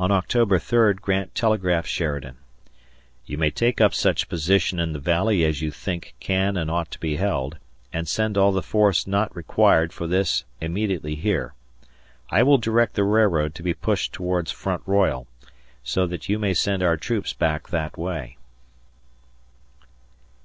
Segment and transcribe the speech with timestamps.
[0.00, 2.38] On October 3 Grant telegraphed Sheridan:
[3.24, 6.90] You may take up such position in the Valley as you think can and ought
[6.90, 7.56] to be held,
[7.92, 11.54] and send all the force not required for this immediately here.
[12.30, 15.28] I will direct the Railroad to be pushed towards Front Royal,
[15.84, 18.38] so that you may send our troops back that way.